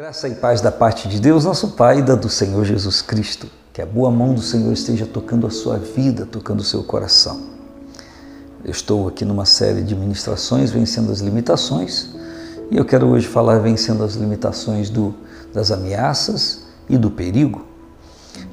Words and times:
Graça 0.00 0.28
e 0.28 0.34
paz 0.34 0.62
da 0.62 0.72
parte 0.72 1.06
de 1.08 1.20
Deus, 1.20 1.44
nosso 1.44 1.72
Pai, 1.72 1.98
e 1.98 2.02
da 2.02 2.14
do 2.14 2.30
Senhor 2.30 2.64
Jesus 2.64 3.02
Cristo. 3.02 3.46
Que 3.70 3.82
a 3.82 3.86
boa 3.86 4.10
mão 4.10 4.32
do 4.32 4.40
Senhor 4.40 4.72
esteja 4.72 5.04
tocando 5.04 5.46
a 5.46 5.50
sua 5.50 5.76
vida, 5.76 6.24
tocando 6.24 6.60
o 6.60 6.64
seu 6.64 6.82
coração. 6.82 7.38
Eu 8.64 8.70
estou 8.70 9.08
aqui 9.08 9.26
numa 9.26 9.44
série 9.44 9.82
de 9.82 9.94
ministrações 9.94 10.70
vencendo 10.70 11.12
as 11.12 11.20
limitações 11.20 12.08
e 12.70 12.78
eu 12.78 12.84
quero 12.86 13.08
hoje 13.08 13.28
falar 13.28 13.58
vencendo 13.58 14.02
as 14.02 14.14
limitações 14.14 14.88
do, 14.88 15.14
das 15.52 15.70
ameaças 15.70 16.62
e 16.88 16.96
do 16.96 17.10
perigo. 17.10 17.66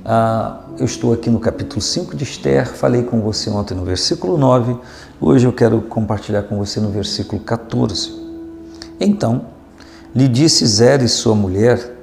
Ah, 0.04 0.66
eu 0.78 0.86
estou 0.86 1.14
aqui 1.14 1.30
no 1.30 1.40
capítulo 1.40 1.82
5 1.82 2.14
de 2.14 2.26
Esther, 2.26 2.68
falei 2.68 3.04
com 3.04 3.22
você 3.22 3.50
ontem 3.50 3.74
no 3.74 3.86
versículo 3.86 4.38
9, 4.38 4.78
hoje 5.22 5.48
eu 5.48 5.54
quero 5.54 5.80
compartilhar 5.84 6.44
com 6.44 6.58
você 6.58 6.82
no 6.82 6.90
versículo 6.90 7.42
14. 7.42 8.28
Então, 9.00 9.56
lhe 10.18 10.28
disse 10.28 10.66
Zeres, 10.66 11.12
sua 11.12 11.36
mulher, 11.36 11.96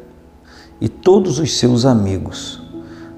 e 0.80 0.88
todos 0.88 1.40
os 1.40 1.58
seus 1.58 1.84
amigos: 1.84 2.62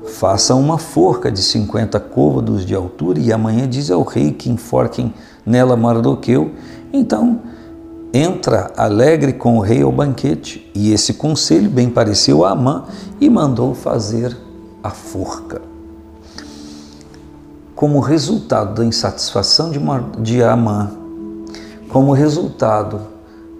Faça 0.06 0.54
uma 0.54 0.78
forca 0.78 1.30
de 1.30 1.42
cinquenta 1.42 2.00
côvados 2.00 2.64
de 2.64 2.74
altura, 2.74 3.20
e 3.20 3.30
amanhã 3.30 3.68
diz 3.68 3.90
ao 3.90 4.02
rei 4.02 4.32
que 4.32 4.48
enforquem 4.48 5.12
nela 5.44 5.76
Mardoqueu. 5.76 6.52
Então 6.90 7.40
entra 8.10 8.72
alegre 8.74 9.34
com 9.34 9.58
o 9.58 9.60
rei 9.60 9.82
ao 9.82 9.92
banquete. 9.92 10.70
E 10.74 10.90
esse 10.90 11.12
conselho 11.12 11.68
bem 11.68 11.90
pareceu 11.90 12.42
a 12.42 12.52
Amã 12.52 12.84
e 13.20 13.28
mandou 13.28 13.74
fazer 13.74 14.34
a 14.82 14.88
forca. 14.88 15.60
Como 17.74 18.00
resultado 18.00 18.76
da 18.76 18.84
insatisfação 18.86 19.70
de 20.22 20.42
Amã, 20.42 20.90
como 21.90 22.14
resultado 22.14 23.15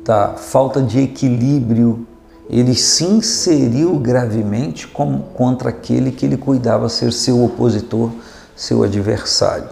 da 0.06 0.34
falta 0.34 0.80
de 0.80 1.00
equilíbrio, 1.00 2.06
ele 2.48 2.76
se 2.76 3.04
inseriu 3.04 3.98
gravemente 3.98 4.86
contra 4.86 5.70
aquele 5.70 6.12
que 6.12 6.24
ele 6.24 6.36
cuidava 6.36 6.88
ser 6.88 7.12
seu 7.12 7.44
opositor, 7.44 8.10
seu 8.54 8.84
adversário. 8.84 9.68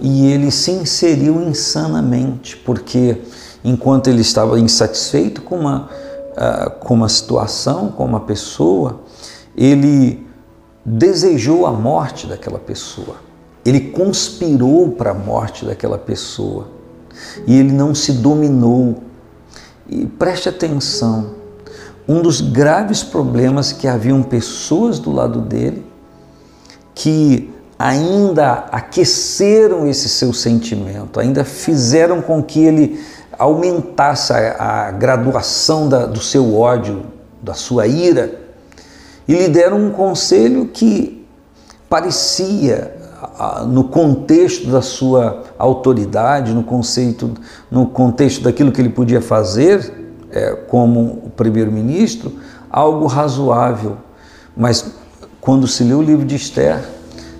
E 0.00 0.26
ele 0.26 0.50
se 0.52 0.70
inseriu 0.70 1.42
insanamente, 1.42 2.56
porque 2.56 3.20
enquanto 3.64 4.08
ele 4.08 4.20
estava 4.20 4.58
insatisfeito 4.60 5.42
com 5.42 5.58
uma, 5.58 5.88
uh, 6.32 6.70
com 6.78 6.94
uma 6.94 7.08
situação, 7.08 7.88
com 7.88 8.04
uma 8.04 8.20
pessoa, 8.20 9.00
ele 9.56 10.24
desejou 10.84 11.66
a 11.66 11.72
morte 11.72 12.28
daquela 12.28 12.58
pessoa. 12.60 13.16
Ele 13.64 13.80
conspirou 13.90 14.92
para 14.92 15.10
a 15.10 15.14
morte 15.14 15.64
daquela 15.64 15.98
pessoa. 15.98 16.68
E 17.46 17.56
ele 17.56 17.72
não 17.72 17.94
se 17.94 18.12
dominou, 18.12 19.02
e 19.92 20.06
preste 20.06 20.48
atenção, 20.48 21.34
um 22.08 22.22
dos 22.22 22.40
graves 22.40 23.02
problemas 23.02 23.72
que 23.72 23.86
haviam 23.86 24.22
pessoas 24.22 24.98
do 24.98 25.12
lado 25.12 25.40
dele 25.40 25.84
que 26.94 27.52
ainda 27.78 28.66
aqueceram 28.70 29.88
esse 29.88 30.08
seu 30.08 30.32
sentimento, 30.32 31.18
ainda 31.18 31.44
fizeram 31.44 32.22
com 32.22 32.42
que 32.42 32.60
ele 32.60 33.04
aumentasse 33.38 34.32
a, 34.32 34.86
a 34.88 34.90
graduação 34.92 35.88
da, 35.88 36.06
do 36.06 36.20
seu 36.20 36.54
ódio, 36.54 37.04
da 37.42 37.54
sua 37.54 37.86
ira, 37.86 38.40
e 39.26 39.34
lhe 39.34 39.48
deram 39.48 39.78
um 39.78 39.90
conselho 39.90 40.66
que 40.66 41.26
parecia 41.88 43.01
no 43.66 43.84
contexto 43.84 44.68
da 44.68 44.82
sua 44.82 45.42
autoridade, 45.58 46.52
no 46.52 46.62
conceito, 46.62 47.30
no 47.70 47.86
contexto 47.86 48.42
daquilo 48.42 48.70
que 48.70 48.80
ele 48.80 48.88
podia 48.88 49.20
fazer 49.20 49.92
é, 50.30 50.52
como 50.68 51.32
primeiro-ministro, 51.36 52.32
algo 52.70 53.06
razoável. 53.06 53.96
Mas 54.56 54.92
quando 55.40 55.66
se 55.66 55.82
lê 55.82 55.94
o 55.94 56.02
livro 56.02 56.24
de 56.24 56.36
Esther, 56.36 56.82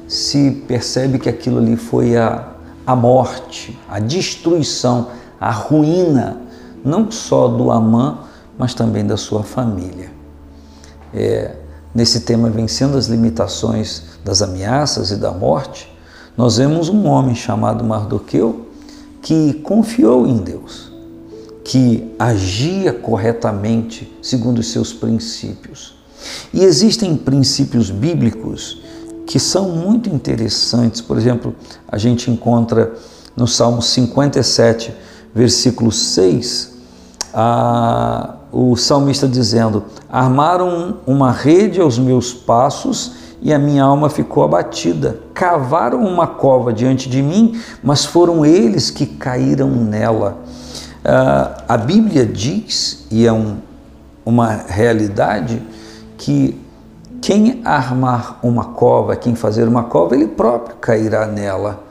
se 0.08 0.50
percebe 0.66 1.18
que 1.18 1.28
aquilo 1.28 1.58
ali 1.58 1.76
foi 1.76 2.16
a, 2.16 2.48
a 2.86 2.96
morte, 2.96 3.78
a 3.88 3.98
destruição, 3.98 5.08
a 5.40 5.50
ruína, 5.50 6.38
não 6.84 7.10
só 7.10 7.48
do 7.48 7.70
Amã, 7.70 8.18
mas 8.58 8.74
também 8.74 9.06
da 9.06 9.16
sua 9.16 9.42
família. 9.42 10.10
É, 11.14 11.56
nesse 11.94 12.20
tema 12.20 12.50
Vencendo 12.50 12.96
as 12.96 13.06
Limitações 13.06 14.04
das 14.24 14.42
Ameaças 14.42 15.10
e 15.10 15.16
da 15.16 15.30
Morte, 15.30 15.91
nós 16.36 16.56
vemos 16.56 16.88
um 16.88 17.06
homem 17.06 17.34
chamado 17.34 17.84
Mardoqueu 17.84 18.66
que 19.20 19.54
confiou 19.62 20.26
em 20.26 20.38
Deus, 20.38 20.90
que 21.64 22.12
agia 22.18 22.92
corretamente 22.92 24.12
segundo 24.20 24.58
os 24.58 24.72
seus 24.72 24.92
princípios. 24.92 25.94
E 26.52 26.62
existem 26.62 27.16
princípios 27.16 27.90
bíblicos 27.90 28.80
que 29.26 29.38
são 29.38 29.70
muito 29.70 30.08
interessantes. 30.08 31.00
Por 31.00 31.16
exemplo, 31.16 31.54
a 31.86 31.98
gente 31.98 32.30
encontra 32.30 32.92
no 33.36 33.46
Salmo 33.46 33.80
57, 33.80 34.92
versículo 35.34 35.92
6, 35.92 36.72
a 37.32 38.36
o 38.52 38.76
salmista 38.76 39.26
dizendo: 39.26 39.84
Armaram 40.10 40.98
uma 41.06 41.32
rede 41.32 41.80
aos 41.80 41.98
meus 41.98 42.34
passos 42.34 43.12
e 43.42 43.52
a 43.52 43.58
minha 43.58 43.82
alma 43.82 44.08
ficou 44.08 44.44
abatida. 44.44 45.18
Cavaram 45.34 46.00
uma 46.00 46.28
cova 46.28 46.72
diante 46.72 47.10
de 47.10 47.20
mim, 47.20 47.60
mas 47.82 48.04
foram 48.04 48.46
eles 48.46 48.88
que 48.88 49.04
caíram 49.04 49.68
nela. 49.68 50.38
Uh, 51.04 51.62
a 51.68 51.76
Bíblia 51.76 52.24
diz, 52.24 53.04
e 53.10 53.26
é 53.26 53.32
um, 53.32 53.56
uma 54.24 54.52
realidade, 54.68 55.60
que 56.16 56.56
quem 57.20 57.60
armar 57.64 58.38
uma 58.44 58.66
cova, 58.66 59.16
quem 59.16 59.34
fazer 59.34 59.66
uma 59.66 59.84
cova, 59.84 60.14
ele 60.14 60.28
próprio 60.28 60.76
cairá 60.76 61.26
nela. 61.26 61.82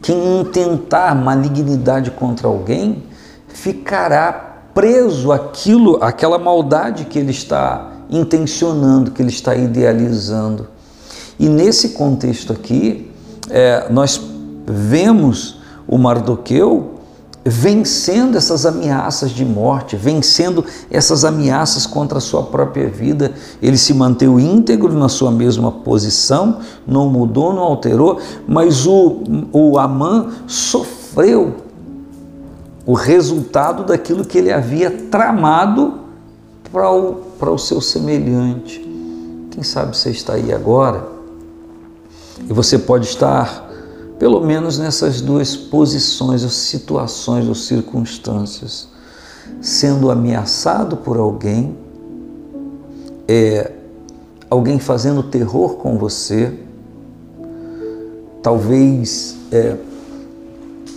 Quem 0.00 0.40
intentar 0.40 1.14
malignidade 1.14 2.12
contra 2.12 2.46
alguém, 2.46 3.02
ficará 3.48 4.32
preso 4.72 5.32
aquilo, 5.32 5.98
aquela 6.00 6.38
maldade 6.38 7.04
que 7.04 7.18
ele 7.18 7.32
está 7.32 7.90
intencionando, 8.08 9.10
que 9.10 9.20
ele 9.20 9.30
está 9.30 9.56
idealizando. 9.56 10.68
E 11.40 11.48
nesse 11.48 11.90
contexto 11.90 12.52
aqui, 12.52 13.10
é, 13.48 13.90
nós 13.90 14.20
vemos 14.66 15.58
o 15.88 15.96
Mardoqueu 15.96 16.96
vencendo 17.42 18.36
essas 18.36 18.66
ameaças 18.66 19.30
de 19.30 19.42
morte, 19.42 19.96
vencendo 19.96 20.62
essas 20.90 21.24
ameaças 21.24 21.86
contra 21.86 22.18
a 22.18 22.20
sua 22.20 22.42
própria 22.42 22.90
vida. 22.90 23.32
Ele 23.62 23.78
se 23.78 23.94
manteve 23.94 24.42
íntegro 24.42 24.92
na 24.92 25.08
sua 25.08 25.30
mesma 25.30 25.72
posição, 25.72 26.58
não 26.86 27.08
mudou, 27.08 27.54
não 27.54 27.62
alterou, 27.62 28.20
mas 28.46 28.86
o, 28.86 29.22
o 29.50 29.78
Amã 29.78 30.28
sofreu 30.46 31.54
o 32.84 32.92
resultado 32.92 33.82
daquilo 33.84 34.26
que 34.26 34.36
ele 34.36 34.52
havia 34.52 34.90
tramado 35.10 36.00
para 36.70 36.92
o, 36.92 37.14
para 37.38 37.50
o 37.50 37.56
seu 37.56 37.80
semelhante. 37.80 38.86
Quem 39.50 39.62
sabe 39.62 39.96
você 39.96 40.10
está 40.10 40.34
aí 40.34 40.52
agora 40.52 41.18
e 42.48 42.52
você 42.52 42.78
pode 42.78 43.06
estar, 43.06 43.68
pelo 44.18 44.40
menos 44.40 44.78
nessas 44.78 45.20
duas 45.20 45.56
posições, 45.56 46.42
ou 46.42 46.50
situações 46.50 47.46
ou 47.46 47.54
circunstâncias, 47.54 48.88
sendo 49.60 50.10
ameaçado 50.10 50.96
por 50.96 51.16
alguém, 51.16 51.76
é, 53.28 53.70
alguém 54.48 54.78
fazendo 54.78 55.22
terror 55.22 55.74
com 55.74 55.96
você, 55.96 56.52
talvez 58.42 59.36
é, 59.52 59.76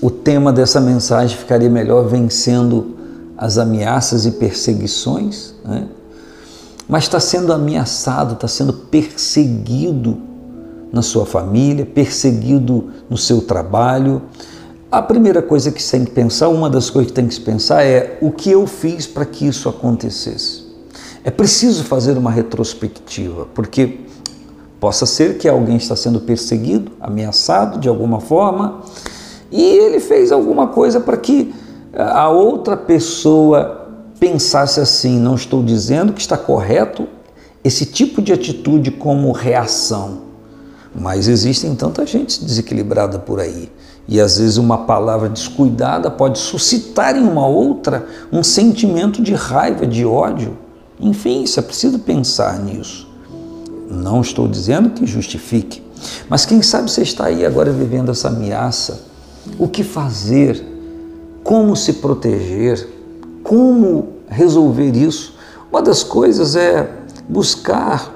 o 0.02 0.10
tema 0.10 0.52
dessa 0.52 0.82
mensagem 0.82 1.38
ficaria 1.38 1.70
melhor 1.70 2.08
vencendo 2.08 2.96
as 3.38 3.58
ameaças 3.58 4.26
e 4.26 4.32
perseguições, 4.32 5.54
né? 5.64 5.88
mas 6.88 7.04
está 7.04 7.20
sendo 7.20 7.54
ameaçado, 7.54 8.34
está 8.34 8.48
sendo 8.48 8.74
perseguido 8.74 10.33
na 10.94 11.02
sua 11.02 11.26
família, 11.26 11.86
perseguido 11.86 12.92
no 13.10 13.18
seu 13.18 13.42
trabalho. 13.42 14.22
A 14.92 15.02
primeira 15.02 15.42
coisa 15.42 15.72
que 15.72 15.82
você 15.82 15.98
tem 15.98 16.06
que 16.06 16.12
pensar, 16.12 16.50
uma 16.50 16.70
das 16.70 16.92
coisas 16.92 17.12
que 17.12 17.16
tem 17.16 17.28
que 17.28 17.34
se 17.34 17.42
pensar 17.42 17.84
é 17.84 18.20
o 18.22 18.32
que 18.32 18.52
eu 18.52 18.68
fiz 18.68 19.08
para 19.08 19.26
que 19.26 19.48
isso 19.48 19.68
acontecesse. 19.68 20.64
É 21.24 21.32
preciso 21.32 21.84
fazer 21.84 22.16
uma 22.16 22.30
retrospectiva, 22.30 23.48
porque 23.56 24.02
possa 24.80 25.08
ser 25.08 25.40
que 25.40 25.50
alguém 25.50 25.78
está 25.78 25.96
sendo 25.96 26.20
perseguido, 26.20 26.92
ameaçado 27.02 27.80
de 27.80 27.90
alguma 27.90 28.20
forma, 28.20 28.82
e 29.52 29.64
ele 29.64 30.00
fez 30.00 30.32
alguma 30.32 30.68
coisa 30.68 31.00
para 31.00 31.18
que 31.18 31.56
a 31.96 32.30
outra 32.30 32.78
pessoa 32.78 33.88
pensasse 34.20 34.80
assim: 34.80 35.18
não 35.18 35.34
estou 35.34 35.64
dizendo 35.64 36.14
que 36.14 36.22
está 36.22 36.38
correto 36.38 37.08
esse 37.64 37.86
tipo 37.86 38.22
de 38.22 38.34
atitude 38.34 38.92
como 38.92 39.32
reação, 39.32 40.23
mas 40.96 41.28
existem 41.28 41.76
tanta 41.76 42.06
gente 42.06 42.44
desequilibrada 42.44 43.18
por 43.20 43.40
aí. 43.40 43.70
E 44.08 44.20
às 44.20 44.38
vezes 44.38 44.58
uma 44.58 44.80
palavra 44.80 45.30
descuidada 45.30 46.12
pode 46.12 46.38
suscitar 46.38 47.16
em 47.16 47.24
uma 47.24 47.48
outra 47.48 48.06
um 48.32 48.44
sentimento 48.44 49.22
de 49.22 49.34
raiva, 49.34 49.88
de 49.88 50.06
ódio. 50.06 50.58
Enfim, 51.00 51.44
isso 51.44 51.60
é 51.60 51.64
preciso 51.64 52.00
pensar 52.00 52.60
nisso. 52.60 53.08
Não 53.90 54.22
estou 54.22 54.48
dizendo 54.48 54.90
que 54.90 55.06
justifique, 55.06 55.82
mas 56.28 56.46
quem 56.46 56.62
sabe 56.62 56.92
você 56.92 57.02
está 57.02 57.26
aí 57.26 57.46
agora 57.46 57.72
vivendo 57.72 58.12
essa 58.12 58.28
ameaça. 58.28 59.02
O 59.58 59.68
que 59.68 59.84
fazer? 59.84 60.64
Como 61.44 61.76
se 61.76 61.94
proteger? 61.94 62.88
Como 63.44 64.10
resolver 64.28 64.92
isso? 64.96 65.36
Uma 65.72 65.82
das 65.82 66.04
coisas 66.04 66.56
é 66.56 66.90
buscar 67.28 68.14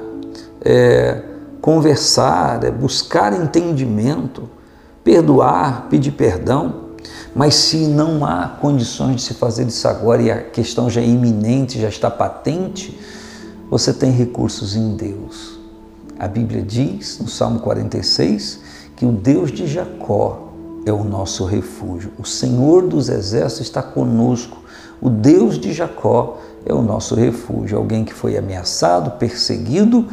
é, 0.62 1.22
conversar, 1.68 2.64
é 2.64 2.72
buscar 2.72 3.34
entendimento, 3.34 4.50
perdoar, 5.04 5.88
pedir 5.90 6.14
perdão. 6.14 6.92
Mas 7.36 7.56
se 7.56 7.88
não 7.88 8.26
há 8.26 8.48
condições 8.62 9.18
de 9.18 9.22
se 9.24 9.34
fazer 9.34 9.68
isso 9.68 9.86
agora 9.86 10.22
e 10.22 10.32
a 10.32 10.42
questão 10.44 10.90
já 10.90 11.02
é 11.02 11.06
iminente, 11.06 11.78
já 11.78 11.90
está 11.90 12.10
patente, 12.10 12.98
você 13.70 13.92
tem 13.92 14.12
recursos 14.12 14.78
em 14.78 14.96
Deus. 14.96 15.60
A 16.18 16.26
Bíblia 16.26 16.62
diz, 16.62 17.20
no 17.20 17.28
Salmo 17.28 17.60
46, 17.60 18.62
que 18.96 19.06
o 19.06 19.12
Deus 19.12 19.52
de 19.52 19.68
Jacó 19.68 20.54
é 20.86 20.94
o 20.94 21.04
nosso 21.04 21.44
refúgio. 21.44 22.14
O 22.18 22.24
Senhor 22.24 22.88
dos 22.88 23.10
exércitos 23.10 23.68
está 23.68 23.84
conosco. 23.84 24.64
O 25.02 25.10
Deus 25.10 25.60
de 25.60 25.74
Jacó 25.74 26.38
é 26.66 26.74
o 26.74 26.82
nosso 26.82 27.14
refúgio. 27.14 27.78
Alguém 27.78 28.06
que 28.06 28.14
foi 28.14 28.38
ameaçado, 28.38 29.20
perseguido, 29.20 30.08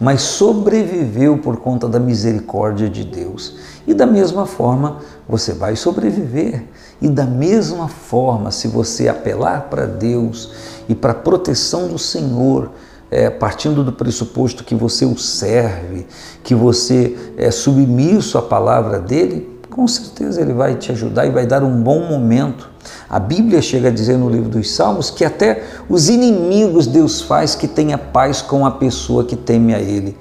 mas 0.00 0.22
sobreviveu 0.22 1.38
por 1.38 1.56
conta 1.56 1.88
da 1.88 1.98
misericórdia 1.98 2.88
de 2.88 3.04
Deus. 3.04 3.56
E 3.86 3.94
da 3.94 4.06
mesma 4.06 4.46
forma, 4.46 4.98
você 5.28 5.52
vai 5.52 5.76
sobreviver. 5.76 6.64
E 7.00 7.08
da 7.08 7.24
mesma 7.24 7.88
forma, 7.88 8.50
se 8.50 8.68
você 8.68 9.08
apelar 9.08 9.68
para 9.70 9.86
Deus 9.86 10.50
e 10.88 10.94
para 10.94 11.12
a 11.12 11.14
proteção 11.14 11.88
do 11.88 11.98
Senhor, 11.98 12.70
é, 13.10 13.30
partindo 13.30 13.84
do 13.84 13.92
pressuposto 13.92 14.64
que 14.64 14.74
você 14.74 15.04
o 15.04 15.16
serve, 15.16 16.06
que 16.42 16.54
você 16.54 17.16
é 17.36 17.50
submisso 17.50 18.36
à 18.36 18.42
palavra 18.42 18.98
dele, 18.98 19.55
com 19.76 19.86
certeza 19.86 20.40
ele 20.40 20.54
vai 20.54 20.74
te 20.74 20.90
ajudar 20.90 21.26
e 21.26 21.30
vai 21.30 21.46
dar 21.46 21.62
um 21.62 21.82
bom 21.82 22.00
momento. 22.00 22.70
A 23.10 23.18
Bíblia 23.18 23.60
chega 23.60 23.88
a 23.88 23.90
dizer 23.92 24.16
no 24.16 24.30
livro 24.30 24.48
dos 24.48 24.70
Salmos 24.70 25.10
que 25.10 25.22
até 25.22 25.64
os 25.86 26.08
inimigos 26.08 26.86
Deus 26.86 27.20
faz 27.20 27.54
que 27.54 27.68
tenha 27.68 27.98
paz 27.98 28.40
com 28.40 28.64
a 28.64 28.70
pessoa 28.70 29.22
que 29.22 29.36
teme 29.36 29.74
a 29.74 29.78
Ele. 29.78 30.16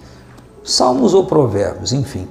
Salmos 0.62 1.13
ou 1.13 1.25
provérbios, 1.25 1.94
enfim. 1.94 2.28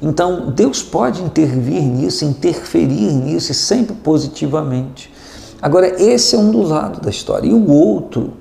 Então, 0.00 0.52
Deus 0.52 0.80
pode 0.80 1.22
intervir 1.22 1.82
nisso, 1.82 2.24
interferir 2.24 3.12
nisso 3.12 3.50
e 3.50 3.54
sempre 3.54 3.96
positivamente. 3.96 5.12
Agora, 5.60 6.00
esse 6.00 6.36
é 6.36 6.38
um 6.38 6.52
do 6.52 6.62
lado 6.62 7.00
da 7.00 7.10
história. 7.10 7.48
E 7.48 7.52
o 7.52 7.68
outro, 7.68 8.34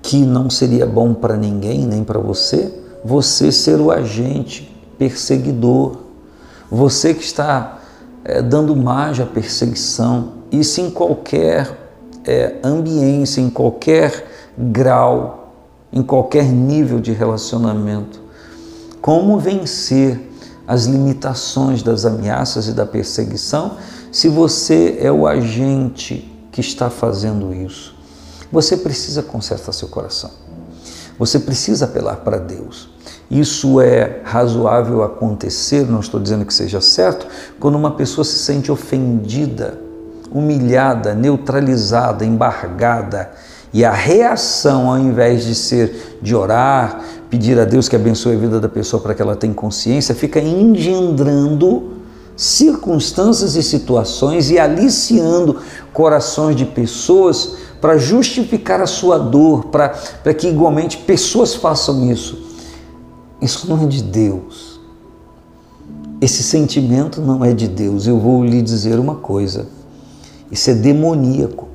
que 0.00 0.18
não 0.24 0.48
seria 0.48 0.86
bom 0.86 1.12
para 1.12 1.36
ninguém, 1.36 1.84
nem 1.84 2.02
para 2.02 2.18
você, 2.18 2.72
você 3.04 3.52
ser 3.52 3.80
o 3.80 3.90
agente 3.90 4.74
perseguidor, 4.96 6.03
você 6.70 7.14
que 7.14 7.22
está 7.22 7.78
é, 8.24 8.40
dando 8.40 8.74
margem 8.74 9.24
à 9.24 9.28
perseguição, 9.28 10.32
isso 10.50 10.80
em 10.80 10.90
qualquer 10.90 11.78
é, 12.24 12.56
ambiência, 12.62 13.40
em 13.40 13.50
qualquer 13.50 14.52
grau, 14.56 15.52
em 15.92 16.02
qualquer 16.02 16.44
nível 16.44 17.00
de 17.00 17.12
relacionamento. 17.12 18.20
Como 19.00 19.38
vencer 19.38 20.30
as 20.66 20.86
limitações 20.86 21.82
das 21.82 22.06
ameaças 22.06 22.68
e 22.68 22.72
da 22.72 22.86
perseguição 22.86 23.76
se 24.10 24.28
você 24.28 24.96
é 25.00 25.12
o 25.12 25.26
agente 25.26 26.32
que 26.50 26.60
está 26.60 26.88
fazendo 26.88 27.52
isso? 27.52 27.94
Você 28.50 28.76
precisa 28.76 29.22
consertar 29.22 29.72
seu 29.72 29.88
coração. 29.88 30.30
Você 31.18 31.38
precisa 31.40 31.84
apelar 31.84 32.16
para 32.18 32.38
Deus. 32.38 32.93
Isso 33.30 33.80
é 33.80 34.20
razoável 34.24 35.02
acontecer, 35.02 35.86
não 35.86 36.00
estou 36.00 36.20
dizendo 36.20 36.44
que 36.44 36.52
seja 36.52 36.80
certo, 36.80 37.26
quando 37.58 37.76
uma 37.76 37.92
pessoa 37.92 38.24
se 38.24 38.38
sente 38.38 38.70
ofendida, 38.70 39.78
humilhada, 40.30 41.14
neutralizada, 41.14 42.24
embargada, 42.24 43.30
e 43.72 43.84
a 43.84 43.90
reação, 43.90 44.88
ao 44.88 44.98
invés 44.98 45.44
de 45.44 45.54
ser 45.54 46.18
de 46.22 46.34
orar, 46.34 47.00
pedir 47.28 47.58
a 47.58 47.64
Deus 47.64 47.88
que 47.88 47.96
abençoe 47.96 48.36
a 48.36 48.38
vida 48.38 48.60
da 48.60 48.68
pessoa 48.68 49.02
para 49.02 49.14
que 49.14 49.20
ela 49.20 49.34
tenha 49.34 49.52
consciência, 49.52 50.14
fica 50.14 50.38
engendrando 50.38 51.94
circunstâncias 52.36 53.56
e 53.56 53.62
situações 53.62 54.50
e 54.50 54.58
aliciando 54.58 55.56
corações 55.92 56.54
de 56.54 56.64
pessoas 56.64 57.56
para 57.80 57.98
justificar 57.98 58.80
a 58.80 58.86
sua 58.86 59.18
dor, 59.18 59.66
para 59.66 60.34
que 60.34 60.48
igualmente 60.48 60.98
pessoas 60.98 61.54
façam 61.54 62.10
isso. 62.10 62.43
Isso 63.40 63.68
não 63.68 63.82
é 63.82 63.86
de 63.86 64.02
Deus. 64.02 64.80
Esse 66.20 66.42
sentimento 66.42 67.20
não 67.20 67.44
é 67.44 67.52
de 67.52 67.68
Deus. 67.68 68.06
Eu 68.06 68.18
vou 68.18 68.44
lhe 68.44 68.62
dizer 68.62 68.98
uma 68.98 69.16
coisa: 69.16 69.66
isso 70.50 70.70
é 70.70 70.74
demoníaco, 70.74 71.68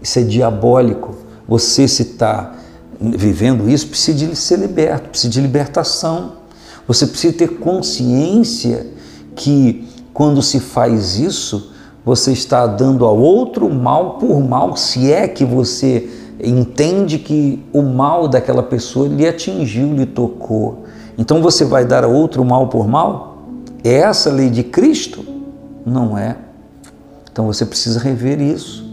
isso 0.00 0.18
é 0.18 0.22
diabólico. 0.22 1.14
Você, 1.46 1.86
se 1.86 2.02
está 2.02 2.54
vivendo 3.00 3.68
isso, 3.68 3.88
precisa 3.88 4.26
de 4.26 4.36
ser 4.36 4.58
liberto, 4.58 5.10
precisa 5.10 5.30
de 5.30 5.40
libertação. 5.40 6.32
Você 6.86 7.06
precisa 7.06 7.34
ter 7.34 7.58
consciência 7.58 8.86
que 9.34 9.88
quando 10.12 10.40
se 10.40 10.60
faz 10.60 11.18
isso, 11.18 11.72
você 12.04 12.32
está 12.32 12.66
dando 12.66 13.04
ao 13.04 13.18
outro 13.18 13.68
mal 13.68 14.18
por 14.18 14.40
mal, 14.40 14.76
se 14.76 15.10
é 15.10 15.26
que 15.26 15.44
você 15.44 16.08
entende 16.42 17.18
que 17.18 17.64
o 17.72 17.82
mal 17.82 18.26
daquela 18.28 18.62
pessoa 18.62 19.08
lhe 19.08 19.26
atingiu, 19.26 19.94
lhe 19.94 20.06
tocou. 20.06 20.84
Então 21.16 21.40
você 21.40 21.64
vai 21.64 21.84
dar 21.84 22.04
a 22.04 22.08
outro 22.08 22.44
mal 22.44 22.68
por 22.68 22.88
mal? 22.88 23.38
É 23.82 23.94
essa 23.94 24.30
a 24.30 24.32
lei 24.32 24.50
de 24.50 24.64
Cristo? 24.64 25.24
Não 25.84 26.16
é. 26.16 26.36
Então 27.30 27.46
você 27.46 27.64
precisa 27.66 28.00
rever 28.00 28.40
isso. 28.40 28.84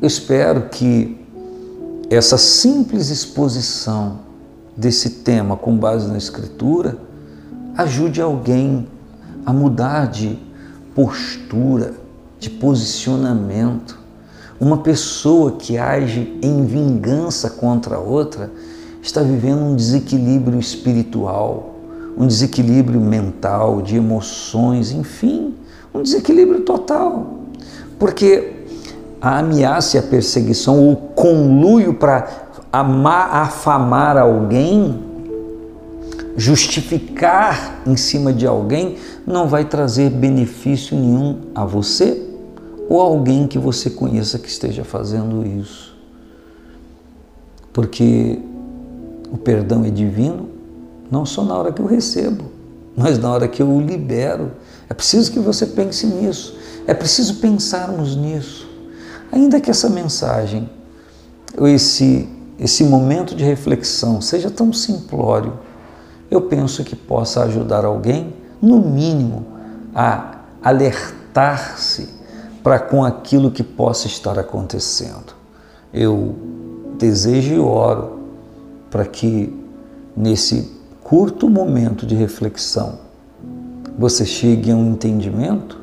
Eu 0.00 0.06
espero 0.06 0.68
que 0.68 1.18
essa 2.10 2.36
simples 2.36 3.08
exposição 3.08 4.18
desse 4.76 5.10
tema 5.10 5.56
com 5.56 5.76
base 5.76 6.08
na 6.08 6.18
Escritura 6.18 6.98
ajude 7.76 8.20
alguém 8.20 8.86
a 9.46 9.52
mudar 9.52 10.06
de 10.08 10.38
postura, 10.94 11.94
de 12.38 12.50
posicionamento. 12.50 13.98
Uma 14.62 14.76
pessoa 14.76 15.56
que 15.58 15.76
age 15.76 16.38
em 16.40 16.64
vingança 16.64 17.50
contra 17.50 17.98
outra 17.98 18.48
está 19.02 19.20
vivendo 19.20 19.58
um 19.58 19.74
desequilíbrio 19.74 20.56
espiritual, 20.56 21.74
um 22.16 22.28
desequilíbrio 22.28 23.00
mental, 23.00 23.82
de 23.82 23.96
emoções, 23.96 24.92
enfim, 24.92 25.56
um 25.92 26.00
desequilíbrio 26.00 26.60
total. 26.60 27.40
Porque 27.98 28.52
a 29.20 29.40
ameaça 29.40 29.96
e 29.96 29.98
a 29.98 30.02
perseguição, 30.04 30.92
o 30.92 30.94
conluio 30.94 31.94
para 31.94 32.28
amar, 32.72 33.34
afamar 33.34 34.16
alguém, 34.16 34.96
justificar 36.36 37.82
em 37.84 37.96
cima 37.96 38.32
de 38.32 38.46
alguém, 38.46 38.94
não 39.26 39.48
vai 39.48 39.64
trazer 39.64 40.08
benefício 40.08 40.96
nenhum 40.96 41.40
a 41.52 41.64
você 41.64 42.30
ou 42.92 43.00
alguém 43.00 43.46
que 43.46 43.58
você 43.58 43.88
conheça 43.88 44.38
que 44.38 44.50
esteja 44.50 44.84
fazendo 44.84 45.46
isso. 45.46 45.96
Porque 47.72 48.38
o 49.30 49.38
perdão 49.38 49.82
é 49.82 49.88
divino, 49.88 50.50
não 51.10 51.24
só 51.24 51.42
na 51.42 51.56
hora 51.56 51.72
que 51.72 51.80
eu 51.80 51.86
recebo, 51.86 52.44
mas 52.94 53.18
na 53.18 53.32
hora 53.32 53.48
que 53.48 53.62
eu 53.62 53.70
o 53.70 53.80
libero. 53.80 54.52
É 54.90 54.92
preciso 54.92 55.32
que 55.32 55.38
você 55.38 55.64
pense 55.64 56.06
nisso, 56.06 56.54
é 56.86 56.92
preciso 56.92 57.36
pensarmos 57.36 58.14
nisso. 58.14 58.68
Ainda 59.32 59.58
que 59.58 59.70
essa 59.70 59.88
mensagem, 59.88 60.68
esse, 61.62 62.28
esse 62.58 62.84
momento 62.84 63.34
de 63.34 63.42
reflexão 63.42 64.20
seja 64.20 64.50
tão 64.50 64.70
simplório, 64.70 65.54
eu 66.30 66.42
penso 66.42 66.84
que 66.84 66.94
possa 66.94 67.42
ajudar 67.44 67.86
alguém, 67.86 68.34
no 68.60 68.82
mínimo, 68.82 69.46
a 69.94 70.40
alertar-se 70.62 72.20
para 72.62 72.78
com 72.78 73.04
aquilo 73.04 73.50
que 73.50 73.62
possa 73.62 74.06
estar 74.06 74.38
acontecendo. 74.38 75.34
Eu 75.92 76.34
desejo 76.98 77.54
e 77.54 77.58
oro 77.58 78.20
para 78.90 79.04
que 79.04 79.52
nesse 80.16 80.70
curto 81.02 81.48
momento 81.48 82.06
de 82.06 82.14
reflexão 82.14 83.00
você 83.98 84.24
chegue 84.24 84.70
a 84.70 84.76
um 84.76 84.92
entendimento 84.92 85.78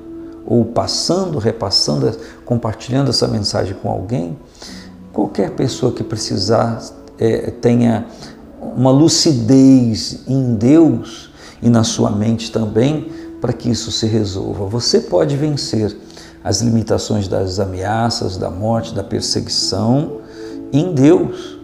ou 0.45 0.65
passando, 0.65 1.37
repassando, 1.37 2.11
compartilhando 2.45 3.09
essa 3.09 3.27
mensagem 3.27 3.75
com 3.75 3.89
alguém, 3.89 4.37
qualquer 5.13 5.51
pessoa 5.51 5.91
que 5.91 6.03
precisar 6.03 6.81
é, 7.19 7.51
tenha 7.51 8.07
uma 8.75 8.91
lucidez 8.91 10.21
em 10.27 10.55
Deus 10.55 11.29
e 11.61 11.69
na 11.69 11.83
sua 11.83 12.09
mente 12.09 12.51
também 12.51 13.11
para 13.39 13.53
que 13.53 13.69
isso 13.69 13.91
se 13.91 14.07
resolva. 14.07 14.65
Você 14.65 15.01
pode 15.01 15.35
vencer 15.35 15.95
as 16.43 16.61
limitações 16.61 17.27
das 17.27 17.59
ameaças, 17.59 18.37
da 18.37 18.49
morte, 18.49 18.93
da 18.93 19.03
perseguição 19.03 20.19
em 20.71 20.93
Deus 20.93 21.57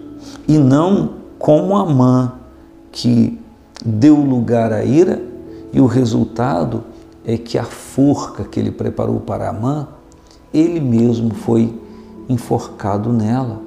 e 0.47 0.57
não 0.57 1.15
como 1.37 1.75
Amã, 1.75 2.33
que 2.91 3.39
deu 3.85 4.15
lugar 4.15 4.73
à 4.73 4.83
ira 4.83 5.21
e 5.71 5.79
o 5.79 5.85
resultado 5.85 6.83
é 7.25 7.37
que 7.37 7.57
a 7.57 7.63
forca 7.63 8.43
que 8.43 8.59
ele 8.59 8.71
preparou 8.71 9.19
para 9.19 9.49
Amã, 9.49 9.87
ele 10.53 10.79
mesmo 10.79 11.33
foi 11.33 11.73
enforcado 12.29 13.11
nela 13.11 13.61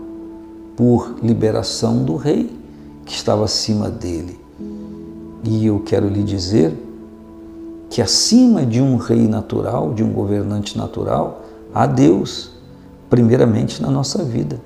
por 0.77 1.17
liberação 1.23 2.05
do 2.05 2.17
rei 2.17 2.57
que 3.05 3.13
estava 3.13 3.45
acima 3.45 3.91
dele. 3.91 4.39
E 5.45 5.67
eu 5.67 5.81
quero 5.81 6.09
lhe 6.09 6.23
dizer 6.23 6.88
que 7.91 8.03
acima 8.03 8.65
de 8.67 8.81
um 8.81 8.97
rei 8.97 9.27
natural, 9.27 9.95
de 9.95 10.03
um 10.03 10.13
governante 10.13 10.77
natural, 10.77 11.43
há 11.75 11.87
Deus, 11.87 12.51
primeiramente 13.09 13.81
na 13.81 13.91
nossa 13.91 14.23
vida. 14.23 14.61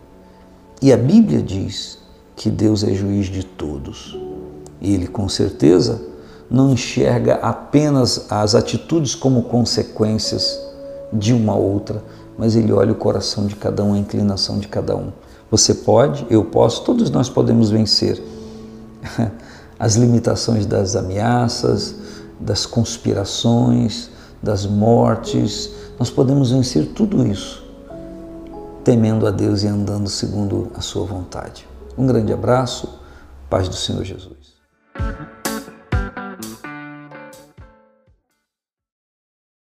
E 0.81 0.93
a 0.93 0.97
Bíblia 0.97 1.41
diz 1.41 1.99
que 2.35 2.51
Deus 2.51 2.83
é 2.83 2.93
juiz 2.93 3.27
de 3.27 3.45
todos. 3.45 4.19
E 4.81 4.93
ele, 4.95 5.07
com 5.07 5.29
certeza, 5.29 6.03
não 6.51 6.73
enxerga 6.73 7.37
apenas 7.37 8.27
as 8.31 8.55
atitudes 8.55 9.15
como 9.15 9.45
consequências 9.45 10.61
de 11.13 11.33
uma 11.33 11.55
outra, 11.55 12.03
mas 12.37 12.57
ele 12.57 12.73
olha 12.73 12.93
o 12.93 12.97
coração 12.97 13.47
de 13.47 13.55
cada 13.55 13.85
um, 13.85 13.95
a 13.95 13.99
inclinação 13.99 14.59
de 14.59 14.67
cada 14.67 14.97
um. 14.97 15.13
Você 15.51 15.75
pode, 15.75 16.27
eu 16.29 16.45
posso, 16.45 16.83
todos 16.83 17.11
nós 17.11 17.29
podemos 17.29 17.71
vencer 17.71 18.23
as 19.79 19.97
limitações 19.97 20.67
das 20.67 20.97
ameaças, 20.97 21.95
das 22.43 22.67
conspirações, 22.67 24.11
das 24.43 24.67
mortes. 24.67 25.71
Nós 25.99 26.11
podemos 26.11 26.51
vencer 26.51 26.87
tudo 26.95 27.27
isso 27.27 27.63
temendo 28.85 29.27
a 29.27 29.31
Deus 29.31 29.63
e 29.63 29.69
andando 29.69 30.09
segundo 30.09 30.71
a 30.75 30.81
sua 30.81 31.07
vontade. 31.07 31.67
Um 31.97 32.07
grande 32.07 32.33
abraço, 32.33 32.99
paz 33.49 33.69
do 33.69 33.77
Senhor 33.77 34.05
Jesus. 34.05 34.42